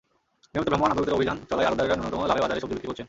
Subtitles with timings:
[0.51, 2.99] নিয়মিত ভ্রাম্যমাণ আদালতের অভিযান চলায় আড়তদারেরা ন্যূনতম লাভে বাজারে সবজি বিক্রি করছেন।